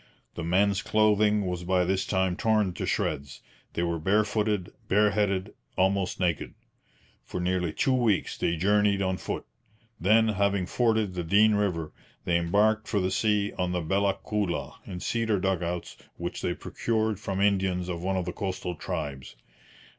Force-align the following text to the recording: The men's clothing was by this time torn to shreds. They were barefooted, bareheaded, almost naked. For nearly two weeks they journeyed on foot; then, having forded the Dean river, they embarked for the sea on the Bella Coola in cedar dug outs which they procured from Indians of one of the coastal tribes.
The 0.33 0.43
men's 0.43 0.81
clothing 0.81 1.45
was 1.45 1.63
by 1.63 1.85
this 1.85 2.07
time 2.07 2.35
torn 2.35 2.73
to 2.73 2.87
shreds. 2.87 3.43
They 3.73 3.83
were 3.83 3.99
barefooted, 3.99 4.71
bareheaded, 4.87 5.53
almost 5.77 6.19
naked. 6.19 6.55
For 7.23 7.39
nearly 7.39 7.71
two 7.71 7.93
weeks 7.93 8.35
they 8.35 8.55
journeyed 8.57 9.03
on 9.03 9.17
foot; 9.17 9.45
then, 9.99 10.29
having 10.29 10.65
forded 10.65 11.13
the 11.13 11.23
Dean 11.23 11.53
river, 11.53 11.91
they 12.25 12.37
embarked 12.39 12.87
for 12.87 12.99
the 12.99 13.11
sea 13.11 13.53
on 13.59 13.73
the 13.73 13.81
Bella 13.81 14.17
Coola 14.25 14.77
in 14.87 15.01
cedar 15.01 15.39
dug 15.39 15.61
outs 15.61 15.97
which 16.17 16.41
they 16.41 16.55
procured 16.55 17.19
from 17.19 17.39
Indians 17.39 17.87
of 17.87 18.01
one 18.01 18.17
of 18.17 18.25
the 18.25 18.33
coastal 18.33 18.73
tribes. 18.73 19.35